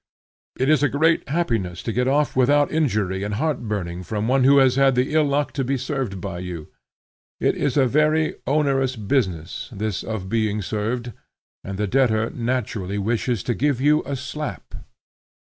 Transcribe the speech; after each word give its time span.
It 0.57 0.67
is 0.67 0.81
a 0.81 0.89
great 0.89 1.29
happiness 1.29 1.83
to 1.83 1.93
get 1.93 2.07
off 2.07 2.35
without 2.35 2.71
injury 2.71 3.21
and 3.21 3.35
heart 3.35 3.67
burning 3.67 4.01
from 4.01 4.27
one 4.27 4.43
who 4.45 4.57
has 4.57 4.73
had 4.75 4.95
the 4.95 5.13
ill 5.13 5.25
luck 5.25 5.51
to 5.51 5.63
be 5.63 5.77
served 5.77 6.19
by 6.19 6.39
you. 6.39 6.69
It 7.39 7.53
is 7.55 7.77
a 7.77 7.85
very 7.85 8.33
onerous 8.47 8.95
business, 8.95 9.69
this 9.71 10.01
of 10.03 10.27
being 10.27 10.63
served, 10.63 11.13
and 11.63 11.77
the 11.77 11.85
debtor 11.85 12.31
naturally 12.31 12.97
wishes 12.97 13.43
to 13.43 13.53
give 13.53 13.79
you 13.79 14.01
a 14.03 14.15
slap. 14.15 14.73